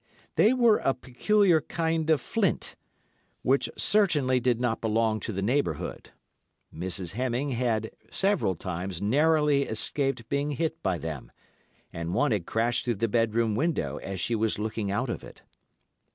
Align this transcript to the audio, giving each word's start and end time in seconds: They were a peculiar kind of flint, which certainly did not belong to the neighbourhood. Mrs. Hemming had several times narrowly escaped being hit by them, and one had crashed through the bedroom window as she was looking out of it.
They 0.35 0.51
were 0.51 0.77
a 0.79 0.95
peculiar 0.95 1.61
kind 1.61 2.09
of 2.09 2.19
flint, 2.21 2.75
which 3.43 3.69
certainly 3.77 4.39
did 4.39 4.59
not 4.59 4.81
belong 4.81 5.19
to 5.19 5.31
the 5.31 5.43
neighbourhood. 5.43 6.09
Mrs. 6.73 7.11
Hemming 7.11 7.51
had 7.51 7.91
several 8.09 8.55
times 8.55 8.99
narrowly 8.99 9.61
escaped 9.61 10.27
being 10.27 10.53
hit 10.53 10.81
by 10.81 10.97
them, 10.97 11.31
and 11.93 12.15
one 12.15 12.31
had 12.31 12.47
crashed 12.47 12.83
through 12.85 12.95
the 12.95 13.07
bedroom 13.07 13.53
window 13.53 13.97
as 13.97 14.19
she 14.19 14.33
was 14.33 14.57
looking 14.57 14.89
out 14.89 15.11
of 15.11 15.23
it. 15.23 15.43